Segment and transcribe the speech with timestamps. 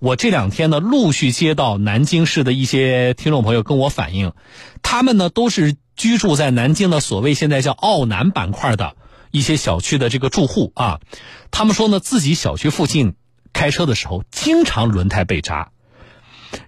[0.00, 4.32] 我这两天呢，陆续接到南京市的一些听众朋友跟我反映，
[4.82, 8.96] 他们呢都是居住在南京的所谓现在叫奥南板块的
[9.30, 11.00] 一些小区的这个住户啊，
[11.50, 13.14] 他们说呢，自己小区附近
[13.52, 15.70] 开车的时候经常轮胎被扎，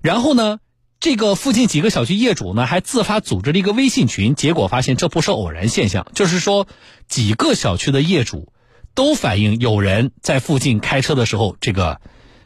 [0.00, 0.58] 然后呢，
[1.00, 6.66] 这个附近几个小区业主呢还自发组织了一个微信群，结果发现这不是偶然现象，就是说
[7.08, 8.52] 几个小区的业主
[8.94, 12.00] 都反映有人在附近开车的时候这个。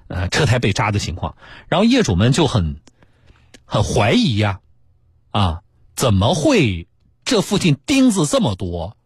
[0.07, 1.37] 呃，车胎被扎的情况，
[1.69, 2.81] 然后业主们就很
[3.65, 4.61] 很怀疑呀，
[5.31, 5.63] 啊，
[5.97, 6.89] 怎么会
[7.25, 8.97] 这附近钉子这么多，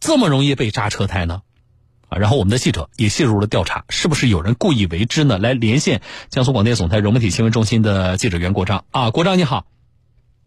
[0.00, 1.42] 这么容易被扎车胎呢？
[2.08, 5.38] 啊，然后我们的记者也介入了调查，是不是有人故意为之呢？
[5.38, 6.00] 来连线
[6.30, 9.66] 江苏广电总台融媒体新闻中心的记者袁国章啊，国章你好。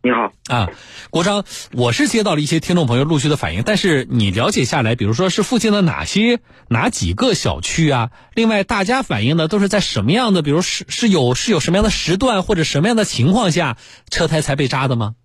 [0.02, 0.70] 你好啊，
[1.10, 6.40] 国章，我是接到了一些听众朋友陆续的反映，但是你了解下来，比如说是附近的哪些
[6.70, 8.12] 哪几个小区啊？
[8.34, 13.76] 另外，大家反映的都是在什么样的，比如是是有是有什么样的时段或者什么样的情况下
[14.10, 15.16] 车胎才被扎的吗？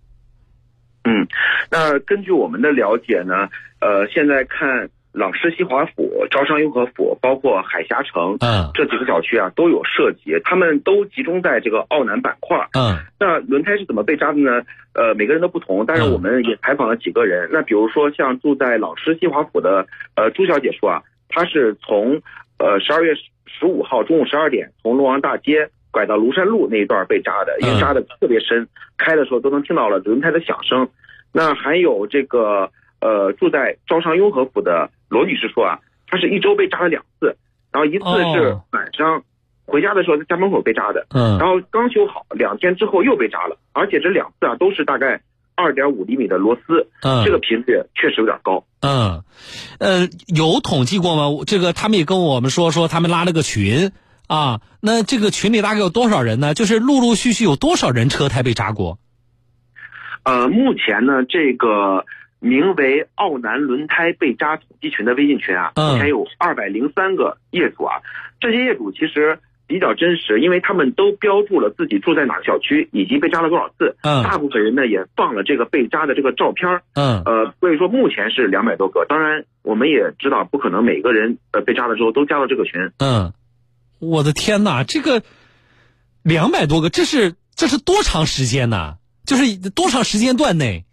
[1.05, 1.25] 嗯，
[1.71, 3.33] 那根据我们的了解呢，
[3.79, 4.89] 呃，现在看。
[5.15, 14.61] 朗诗西华府、招商雍和府，包括海峡城，嗯，这几个小区啊都有涉及，他们都集中在这个奥南板块，嗯，那轮胎是怎么被扎的呢？
[14.93, 22.21] 呃，每个人都不同，但是我们也采访了几个人，那比如说像住在朗诗西华府的呃朱小姐说啊，她是从
[22.59, 23.13] 呃十二月
[23.47, 30.89] 十五号中午十二点从龙王大街拐到庐山路那一段被扎的，因为扎的特别深，开的时候都能听到了轮胎的响声。
[31.31, 34.89] 那还有这个呃住在招商雍和府的。
[35.09, 37.37] 罗女士说啊，她是一周被扎了两次，
[37.71, 39.23] 然后一次是晚上
[39.65, 45.21] 回家的时候在家门口被扎的，嗯，然后刚修好，两天之后又被扎了，而且这两次啊都是大概
[45.55, 49.23] 二点五厘米的螺丝，嗯，这个频率确实有点高，嗯，
[49.79, 51.43] 呃，有统计过吗？
[51.45, 53.91] 这个他们也跟我们说说，他们拉了个群
[54.27, 56.53] 啊，那这个群里大概有多少人呢？
[56.53, 58.99] 就是陆陆续续有多少人车胎被扎过？
[60.23, 62.05] 呃，目前呢这个。
[62.45, 67.97] 名为“奥南轮胎被扎统计群”的微信群啊，目前有二百零三个业主啊。
[68.39, 73.95] 这些业主其实比较真实，因为他们都标注了自己住在哪个小区以及被扎了多少次。
[74.03, 76.81] 嗯，大部分人呢也放了这个被扎的这个照片。
[76.93, 79.05] 嗯，呃，所以说目前是两百多个。
[79.09, 82.91] 当然，我们也知道不可能每个人呃被扎了之后都加到这个群。
[82.99, 83.33] 嗯，
[83.99, 85.23] 我的天哪，这个
[86.21, 88.97] 两百多个，这是这是多长时间呢？
[89.25, 90.84] 就是多长时间段内？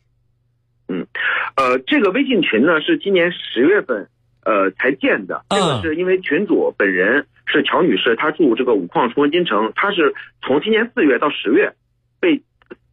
[1.62, 1.72] 嗯。
[1.72, 4.08] 呃，这个微信群呢是今年十月份，
[4.44, 5.44] 呃才建的。
[5.48, 10.14] 这个是因为群主本人是乔女士，她住这个五矿崇文金城，她是
[10.44, 11.74] 从今年四月到十月，
[12.20, 12.42] 被，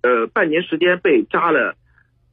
[0.02, 1.75] 呃半年时间被扎了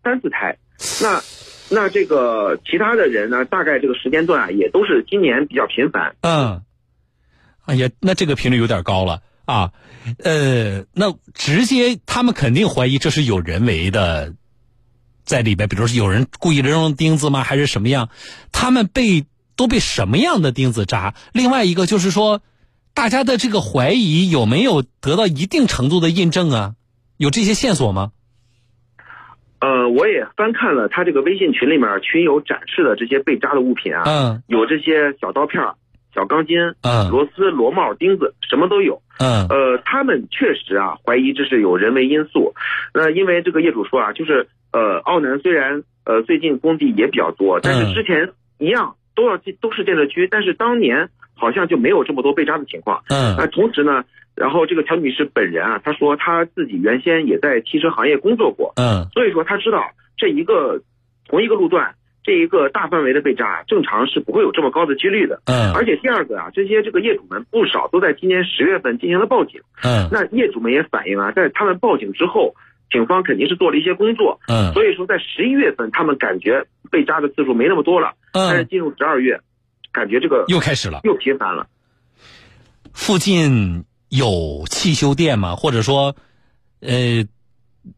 [0.05, 0.59] 三四胎。
[1.03, 1.23] 那
[1.71, 6.15] 那这个其他的人呢，大概这个时间段啊，也都是今年比较频繁。
[6.21, 6.63] 嗯，
[7.65, 9.73] 哎呀，那这个频率有点高了啊。
[10.23, 14.35] 呃，那直接他们肯定怀疑这是有人为的。
[15.27, 17.43] 在里边，比如说有人故意扔钉子吗？
[17.43, 18.09] 还是什么样？
[18.53, 19.27] 他们被
[19.57, 21.15] 都被什么样的钉子扎？
[21.33, 22.41] 另外一个就是说，
[22.95, 26.75] 大家的这个怀疑有没有得到一定程度的印证啊？
[27.17, 28.13] 有这些线索吗？
[29.59, 35.61] 呃，我也翻看了他这个微信群里面群友展示的这些被扎的物品啊，嗯，有这些小刀片、
[36.15, 42.55] 小钢筋、嗯，螺丝、螺帽、钉子，什么都有，嗯，呃，他们确实啊怀疑这是有人为因素。
[42.95, 44.49] 那因为这个业主说啊，就是。
[44.77, 48.29] 呃，奥南虽然呃最近工地也比较多，但是之前
[48.59, 53.03] 一样都要建都是建设区，但是当年好像就没有这么多被扎的情况。
[53.09, 54.05] 嗯，那同时呢，
[54.35, 59.83] 然后这个乔女士本人啊，她说她自己原先也在汽车行业工作过，嗯，所以说她知道
[60.19, 60.83] 这一个
[61.27, 65.41] 同一个路段这一个大范围的被扎，正常是不会有这么高的几率的。
[65.47, 69.59] 嗯，而且第二个啊，这些这个业主们不少都在今年十月份进行了报警。
[69.83, 72.55] 嗯，那业主们也反映啊，在他们报警之后。
[72.91, 79.41] 警方肯定是做了一些工作，嗯，所以说在十一月份他们感觉被扎的次数没那么多了，嗯，但是进入十二月，
[79.93, 81.67] 感觉这个又开始了，又频繁了。
[82.93, 85.57] 附近有汽修店吗？
[85.57, 86.15] 或者说，
[86.81, 87.27] 呃，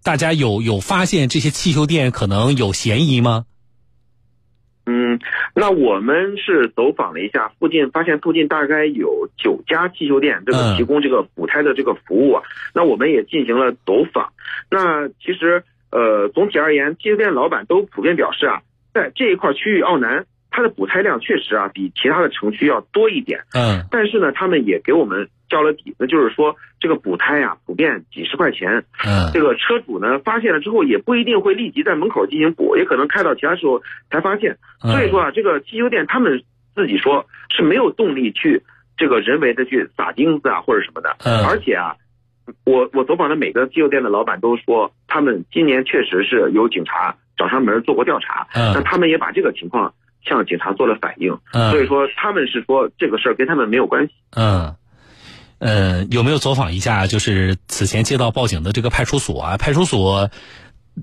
[0.03, 3.45] 大家有有发现这些汽修店可能有嫌疑吗？
[4.91, 5.21] 嗯，
[5.55, 12.43] 那我们是走访了一下附近，发现附近大概有九家汽修店，这个提供这个补胎的这个服务啊。
[12.75, 14.33] 那我们也进行了走访。
[14.71, 18.63] 那其实，呃，总体而言，汽修店老板都普遍表示啊，
[18.95, 23.41] 在这一块区域，奥南它的补胎量确实啊比其他的城区要多一点。
[23.55, 23.85] 嗯。
[23.91, 28.85] 但是呢，他们也给我们交了底，那就是说这个补胎呀，普遍几十块钱。
[29.05, 29.31] 嗯。
[29.33, 34.57] 这个车主呢，发现了之后也不一定会立即在门口进行补，也可能开到其他时候才发现。
[34.81, 36.43] 所以说啊，这个汽修店他们
[36.75, 38.63] 自己说是没有动力去
[38.97, 41.17] 这个人为的去撒钉子啊或者什么的。
[41.25, 41.97] 嗯而且啊，
[42.65, 49.93] 我我走访的每个汽修店的老板都说，他们今年确实是有警察找上门做过调查，那嗯他们也把这个情况
[50.29, 54.13] 向警察做了反映，嗯所以说他们是说这个事儿跟他们没有关系。
[54.37, 54.77] 嗯，
[55.59, 57.07] 呃，有没有走访一下？
[57.07, 59.57] 就是此前接到报警的这个派出所啊？
[59.57, 60.31] 派出所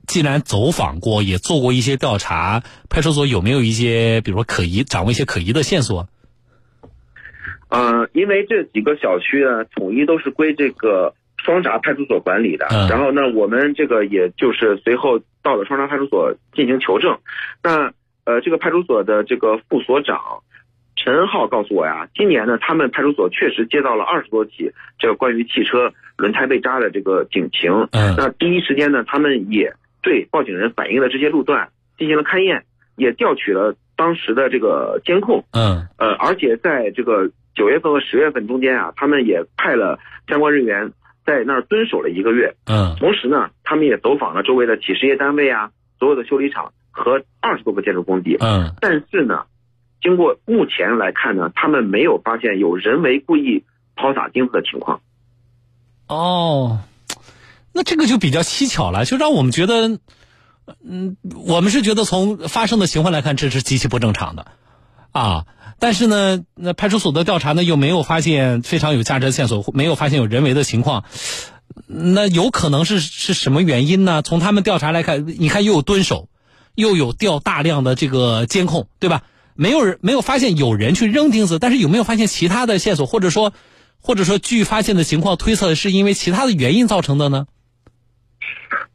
[0.07, 6.07] 既然走访过，也做过一些调查，派出所有没有一些，比如说可疑，掌握一些可疑的线索？
[7.69, 12.67] 呃，因为这几个小区呢，统一都是归这个双闸派出所管理的。
[12.69, 17.17] 嗯然后呢，我们这个也就是随后到了双闸派出所进行求证。
[17.63, 17.91] 那
[18.25, 20.19] 呃，这个派出所的这个副所长
[20.95, 27.71] 陈浩告诉我呀，今年呢，他们派出所确实接到了二十多起这个关于汽车轮胎被扎的这个警情。
[27.91, 32.63] 嗯那第一时间呢，他们也对报警人反映的这些路段进行了勘验，
[32.95, 35.45] 也调取了当时的这个监控。
[35.51, 40.91] 嗯呃，而且在这个九月份和十月份中间啊，他们也派了相关人员
[41.25, 42.55] 在那儿蹲守了一个月。
[42.65, 45.69] 嗯同时呢，他们也走访了周围的企事业单位啊，
[45.99, 48.37] 所有的修理厂和二十多个建筑工地。
[48.39, 49.43] 嗯但是呢，
[50.01, 53.63] 经过目前来看呢，他们没有发现有人为故意
[53.95, 55.01] 抛洒钉子的情况。
[56.07, 56.79] 哦，
[57.73, 59.99] 那这个就比较蹊跷了，就让我们觉得，
[60.83, 64.47] 嗯，我们是觉得从发生的情况来看，这是极其不正常的，
[65.11, 65.45] 啊。
[65.77, 71.03] 但是呢，那派出所的调查呢，又没有发现非常有价值的线索，没有发现有人为的情况，
[71.85, 74.21] 那有可能是是什么原因呢？
[74.21, 76.29] 从他们调查来看，你看又有蹲守，
[76.75, 79.23] 又有调大量的这个监控，对吧？
[79.57, 83.53] 没有人没有发现有人去扔钉子，但是有没有发现其他的线索，或者说，
[84.01, 87.47] 或者说据发现的情况推测是因为其他的原因造成的呢？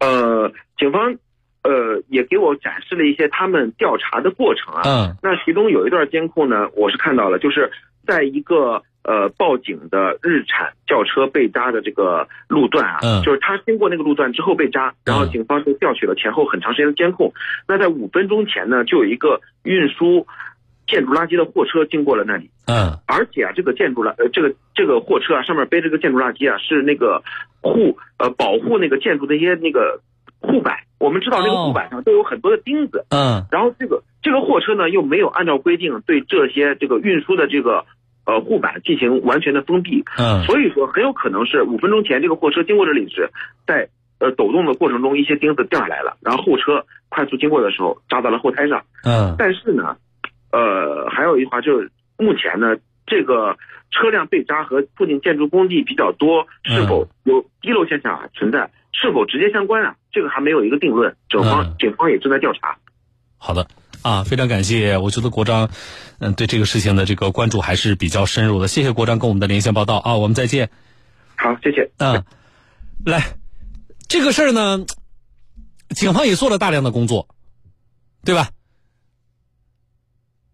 [0.00, 1.16] 呃，警方
[1.62, 4.82] 呃也给我展示了一些他们调查的过程啊。
[4.84, 7.70] 嗯那其中有一段监控呢，我是看到了，就是
[8.06, 13.22] 在一个呃报警的日产轿车被扎的这个路段啊，嗯。
[13.22, 17.32] 就是他经过那个路段之后被扎，然后警方就调取了前后很长时间的监控。
[17.66, 20.26] 那在五分钟前呢，就有一个运输
[20.86, 22.98] 建筑垃圾的货车经过了那里，嗯。
[23.06, 27.22] 而且啊，这个建筑垃呃这个这个货车啊上面背着个建筑垃圾啊，是那个
[27.62, 30.00] 护呃保护那个建筑的一些那个
[30.40, 30.76] 护板。
[30.98, 33.46] 我们知道那个哦护板上都有很多的钉子，嗯。
[33.50, 37.86] 然后这个这个货车呢又没有按照规定对这些这个运输的这个
[38.24, 43.30] 呃护板进行完全的封闭，嗯所以说很有可能是五分钟前这个货车经过这里时，
[43.66, 43.88] 在
[44.18, 48.82] 呃抖动的过程中一些钉子掉下来了，然后后车快速经过的时候扎到了后胎上。
[49.04, 49.96] 嗯但是呢，
[50.52, 52.76] 呃，还有一句话就是目前呢
[53.06, 53.56] 这个
[53.90, 59.96] 车辆被扎和附近建筑工地比较多，是否有滴漏现象啊存在，是否直接相关啊？
[60.12, 62.76] 这个还没有一个定论，警方、嗯警方也正在调查。
[63.38, 63.66] 好的
[64.02, 65.70] 啊，非常感谢，我觉得国章
[66.18, 70.70] 嗯对这个事情的这个关注还是比较深入的，谢谢国章跟我们的连线报道啊，我们再见。
[71.36, 71.90] 好，谢谢。
[71.98, 72.24] 嗯，
[73.04, 73.36] 来，
[74.08, 74.84] 这个事儿呢，
[75.90, 77.28] 警方也做了大量的工作，
[78.24, 78.50] 对吧？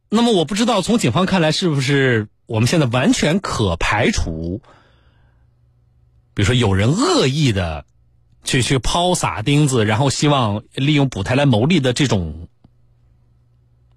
[0.09, 4.63] 那么我不知道从警方看来，是不是我们现在完全可排除，
[6.35, 7.85] 比如说有人恶意的
[8.45, 12.49] 去去抛洒钉子，然后希望利用补胎来牟利的这种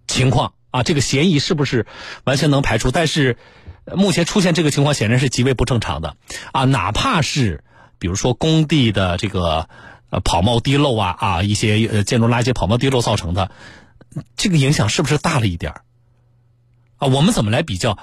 [0.10, 1.86] 情况啊，这个嫌疑是不是
[2.26, 2.92] 完全能排除？
[2.92, 3.38] 但是
[3.86, 6.18] 目前出现这个情况显然是极为不正常的
[6.52, 7.64] 啊，哪怕是
[8.00, 9.70] 比如说工地的这个
[10.10, 13.52] 呃跑冒滴漏啊啊一些呃建筑垃圾跑冒滴漏造成的，
[14.36, 15.74] 这个影响是不是大了一点
[16.98, 17.08] 啊？
[17.08, 17.98] 我们怎么来比较？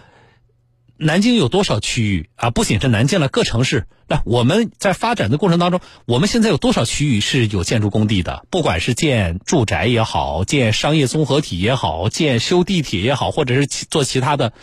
[0.99, 2.51] 南京有多少区域啊？
[2.51, 3.87] 不仅是南京了，各城市。
[4.09, 8.47] 那我们在发展的过程当中，我们现在有多少区域是有建筑工地的？
[8.51, 14.55] 不管是建住宅也好，建商业综合体也好，建修地铁也好，或者是做其他的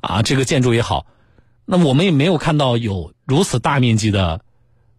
[0.00, 1.06] 啊这个建筑也好，
[1.64, 4.40] 那我们也没有看到有如此大面积的、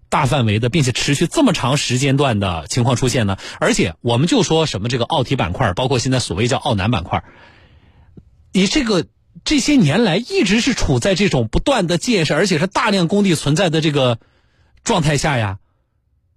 [0.07, 3.37] 大范围的，并且持续这么长时间段的情况出现呢。
[3.59, 7.25] 而且我们就说什么这个奥体板块，包括现在所谓叫奥南板块，
[8.53, 9.05] 你这个。
[9.43, 14.19] 这些年来一直是处在这种不断的建设，而且是大量工地存在的这个
[14.83, 15.59] 状态下呀，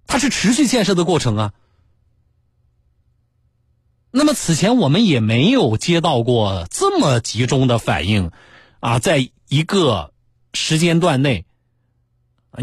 [0.07, 1.53] 它是持续建设的过程啊。
[4.11, 8.31] 那么此前我们也没有接到过这么集中的反应
[8.79, 10.13] 啊，在一个
[10.53, 11.45] 时间段内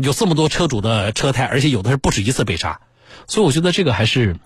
[0.03, 2.81] 有这么多车主的车胎，而且有的是不止一次被扎，
[3.27, 4.37] 所以我觉得这个还是。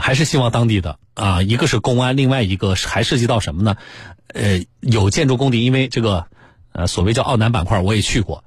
[0.00, 3.76] 还是希望当地的啊，一个是公安，另外一个还涉及到什么呢？
[4.28, 6.26] 呃，有建筑工地，因为这个
[6.72, 8.44] 呃所谓叫奥南板块，我也去过，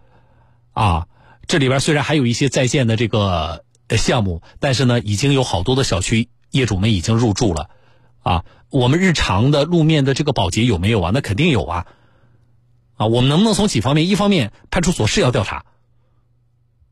[0.73, 1.07] 啊，
[1.45, 7.69] 这里边虽然还有一些在建的这个项目，但是呢，已经有好多的小区业主们已经入住了，
[8.23, 11.11] 啊，我们日常的路面的这个保洁有没有啊？
[11.13, 11.85] 那肯定有啊，
[12.95, 14.07] 啊，我们能不能从几方面？
[14.07, 15.65] 一方面，派出所是要调查，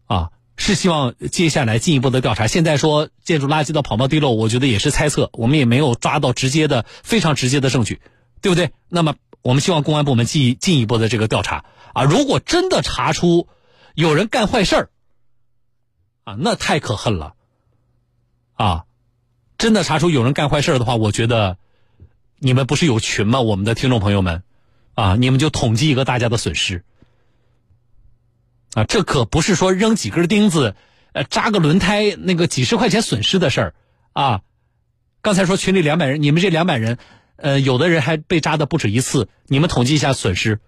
[0.05, 2.47] 啊，是希望接下来进一步的调查。
[2.47, 8.01] 现在说建筑垃圾的跑冒滴漏，我觉得也是猜测，我们也没有抓到直接的、非常直接的证据，
[8.41, 8.71] 对不对？
[8.89, 12.03] 那么，我们希望公安部门进进一步的这个调查啊。
[12.03, 13.47] 如果真的查出
[13.95, 14.89] 有人干坏事儿，
[16.23, 17.33] 啊，那太可恨了，
[18.53, 18.85] 啊，
[19.57, 21.57] 真的查出有人干坏事儿的话，我觉得
[22.39, 23.41] 你们不是有群吗？
[23.41, 24.43] 我们的听众朋友们。
[24.95, 26.85] 啊，你们就统计一个大家的损失，
[28.73, 30.75] 啊，这可不是说扔几根钉子，
[31.11, 33.73] 呃，扎个轮胎那个几十块钱损失的事儿，
[34.13, 34.41] 啊，
[35.21, 36.97] 刚才说群里两百人，你们这两百人，
[37.35, 40.59] 呃，有的人还被扎的不止一次，你们统计一下损失，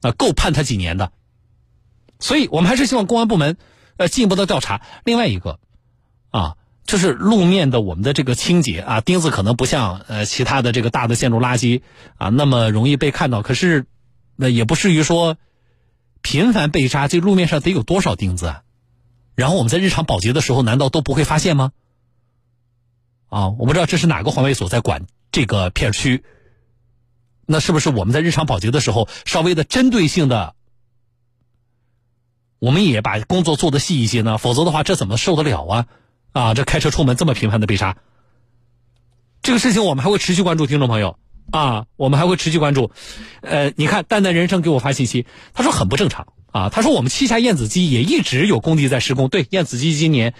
[0.00, 1.12] 啊，够判他几年的，
[2.18, 3.56] 所以我们还是希望公安部门，
[3.96, 4.82] 呃，进一步的调查。
[5.04, 5.58] 另外一个，
[6.30, 6.56] 啊。
[6.86, 11.80] 就是路面的我们的这个清洁啊，钉子可能不像呃其他的这个大的建筑垃圾
[12.18, 13.86] 啊那么容易被看到，可是
[14.36, 15.38] 那也不至于说
[16.24, 17.06] 频繁被扎。
[17.06, 18.62] 这路面上得有多少钉子啊？
[19.36, 21.72] 然后我们在日常保洁的时候，难道都不会发现吗？
[23.28, 26.24] 啊，我不知道这是哪个环卫所在管这个片区，
[27.46, 30.54] 那是不是我们在日常保洁的时候稍微的针对性的，
[32.58, 34.38] 我们也把工作做的细一些呢？
[34.38, 35.86] 否则的话，这怎么受得了啊？
[36.32, 37.96] 啊，这开车出门这么频繁的被杀，
[39.42, 41.18] 这个事情我们还会持续关注，听众朋友
[41.50, 42.90] 啊，我们还会持续关注。
[43.42, 50.34] 呃，你看，淡淡人生给我发信息，他说很不正常啊，他说我们旗下燕子机也一直有工地在施工，对，燕子机今年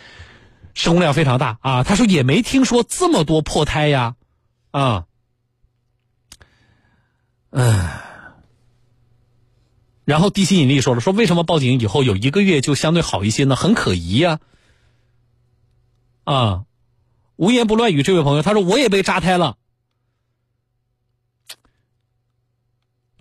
[0.74, 4.16] 施工量非常大啊，他说也没听说这么多破胎呀，
[4.72, 5.04] 啊，
[7.50, 7.88] 嗯，
[10.04, 13.54] 然后地心引力说了，说为什么报警以后有一个月就相对好一些呢？
[13.54, 14.40] 很可疑呀。
[16.24, 16.64] 啊，
[17.36, 19.58] 无言不乱语这位朋友，他说我也被扎胎了。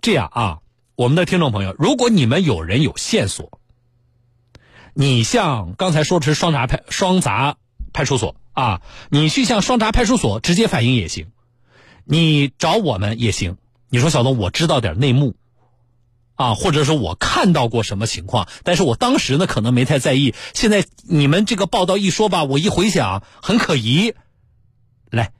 [0.04, 0.58] 这样啊，
[0.96, 3.58] 我们的听众朋友，如果你们有人有线索，
[4.92, 7.56] 你像刚才说的是双闸派双闸
[7.94, 11.28] 派出所啊，你去向双闸派出所直接反映也行，
[12.04, 13.56] 你找我们也行。
[13.88, 15.36] 你说小东，我知道点内幕。
[16.34, 20.34] 啊，或者说我看到过什么情况，但是我当时呢可能没太在意。
[20.52, 24.12] 现在你们这个报道一说吧，我一回想很可疑。
[25.10, 25.32] 来，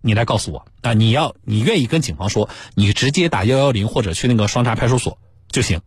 [0.00, 5.80] 你来告诉我啊，你要你愿意跟警方说，你直接打幺幺零或者去那个双查派出所就行。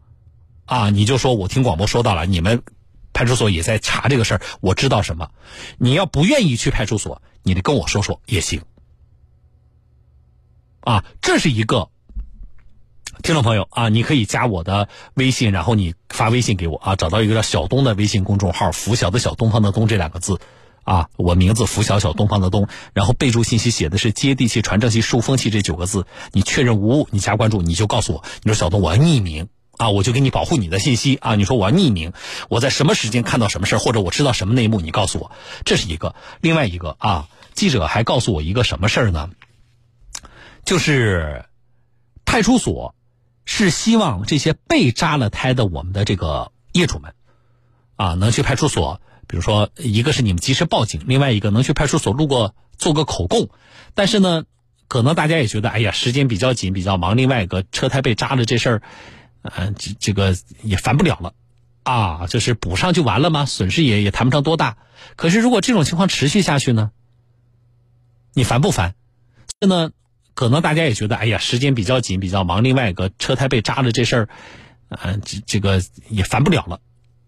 [0.65, 2.63] 啊，你就说我听广播说到了，你们
[3.11, 5.29] 派出所也在查这个事儿，我知道什么。
[5.77, 8.61] 你要不愿意去派出所，你得跟我说说也行。
[10.79, 11.89] 啊，这是一个。
[13.21, 20.39] 听众朋友啊，你可以加我的微信，然后你发微信给我啊，找到一个叫小东的微信公众号“拂晓的小东方的东”这两个字，
[20.83, 29.47] 啊，我名字拂晓小东方的东，然后备注信息写的是接地气、传正气、树风气这九个字，你确认无误，你加关注，你就告诉我，你说小东我要匿名
[29.77, 32.13] 啊，我就给你保护你的信息啊，你说我要匿名，
[32.49, 35.31] 我在什么时间看到什么事或者我知道什么内幕，你告诉我，
[35.65, 39.29] 这是一个，另外一个啊，记者还告诉我一个什么事儿呢？
[40.65, 41.45] 就是
[42.25, 42.95] 派出所。
[43.45, 47.13] 是希望这些被扎了胎的我们的这个业主们，
[47.97, 53.49] 啊，能去派出所，比如说一个是你们及时报警，另外一个能去派出所路过做个口供。
[53.93, 54.43] 但是呢，
[54.87, 57.17] 可能大家也觉得，哎呀，时间比较紧，比较忙。
[57.17, 58.81] 另外一个车胎被扎了这事儿，
[59.41, 61.33] 嗯，这这个也烦不了了，
[61.83, 63.45] 啊，就是补上就完了吗？
[63.45, 64.77] 损失也也谈不上多大。
[65.15, 66.91] 可是如果这种情况持续下去呢，
[68.33, 68.95] 你烦不烦？
[69.59, 69.91] 这呢？
[70.35, 72.63] 可能大家也觉得，哎呀，时间比较紧，比较忙。
[72.63, 74.29] 另外一个车胎被扎了这事儿，
[74.89, 76.79] 嗯，这这个也烦不了了，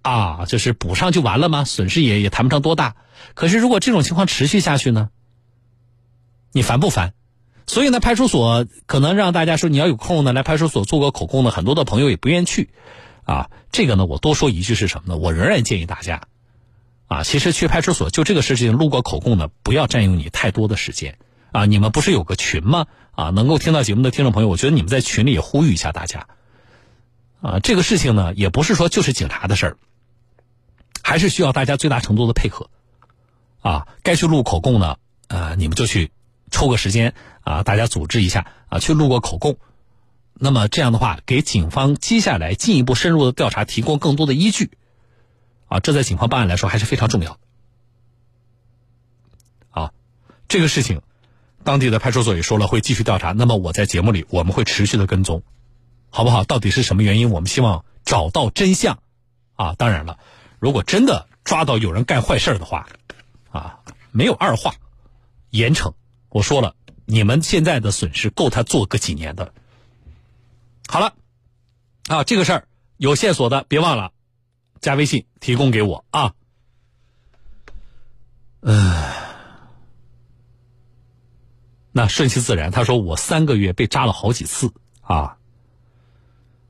[0.06, 1.64] 啊，就是补上就完了吗？
[1.64, 2.96] 损失也也谈不上多大。
[3.34, 5.10] 可是如果这种情况持续下去呢，
[6.52, 7.14] 你烦不烦？
[7.66, 12.70] 所以呢，派出所可能让大家说你要有空呢来派出所做个口供呢，很多的朋友也不愿意去，
[13.24, 15.18] 啊，这个呢，我多说一句是什么呢？
[15.18, 16.22] 我仍然建议大家，
[17.08, 21.18] 啊，其实去派出所就这个事情录个口供呢，不要占用你太多的时间。
[21.52, 22.86] 啊，你们不是有个群吗？
[23.14, 26.28] 啊，能够听到节目的听众朋友，我觉得你们在群里也呼吁一下大家。
[27.42, 29.78] 啊，这个事情呢，也不是说就是警察的事儿，
[31.06, 32.72] 还是需要大家最大程度的配合。
[33.62, 34.98] 啊，该去录口供呢，
[35.28, 36.12] 啊，你们就去
[36.50, 39.58] 抽个时间啊，大家组织一下啊，去录个口供。
[40.34, 44.72] 那么这样的话，给警方接下来进一步深入的调查提供更多的依据。
[45.68, 47.38] 啊，这在警方办案来说还是非常重要。
[49.70, 49.92] 啊，
[50.48, 51.04] 这个事情。
[51.64, 55.44] 当地的派出所也说了会继续调查，那么我在节目里我们会持续的跟踪，
[56.10, 56.44] 好不好？
[56.44, 57.30] 到底是什么原因？
[57.30, 59.00] 我们希望找到真相，
[59.56, 60.20] 啊，当然了，
[60.66, 62.88] 如果真的抓到有人干坏事的话，
[63.52, 63.82] 啊，
[64.12, 64.74] 没有二话，
[65.52, 65.94] 严惩。
[66.30, 69.54] 我说了，你们现在的损失够他做个几年的。
[70.88, 71.14] 好了，
[72.08, 72.68] 啊，这个事儿
[72.98, 74.12] 有线索的，别忘了
[74.82, 76.34] 加微信提供给我啊。
[78.62, 79.04] 嗯，
[81.92, 82.72] 那顺其自然。
[82.72, 85.38] 他说我三个月被扎了好几次啊，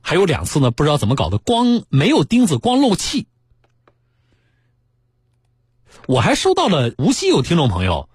[0.02, 3.26] 还有两次呢，不知道怎么搞的，光没有钉子，光漏气。
[6.06, 8.08] 我还收到了无锡有听众朋友，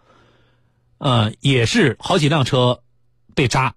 [1.00, 2.81] 呃，也是好几辆车
[3.35, 3.73] 被扎，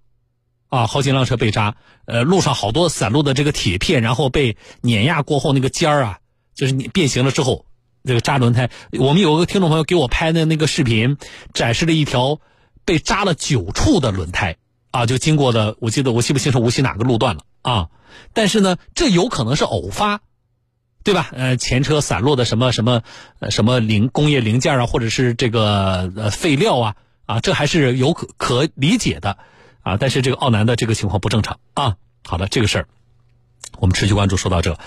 [0.69, 1.75] 啊，好几辆车被扎，
[2.07, 6.19] 呃，路上好多散落的这个铁片，然后被碾压过后，那个尖儿啊，
[6.55, 7.67] 就是你变形了之后，
[8.05, 8.71] 这个扎轮胎。
[8.99, 11.17] 我们有个听众朋友给我拍的那个视频，
[11.53, 12.39] 展示了一条
[12.85, 14.57] 被扎了九处的轮胎，
[14.91, 17.89] 啊，就经过的，我记得我记不清楚无锡哪个路段了啊，
[18.33, 20.21] 但是呢，这有可能是偶发。
[21.05, 21.29] 对吧？
[21.33, 23.03] 呃，前车散落的什么什么，
[23.39, 26.97] 呃，什么零工业零件啊，或者是这个呃废料啊，
[27.27, 29.37] 啊，这还是有可可理解的，
[29.83, 31.97] 啊，但是这个奥南的这个情况不正常啊。
[32.27, 32.89] 好的，这个事儿
[33.79, 34.79] 我们持续关注，说到这。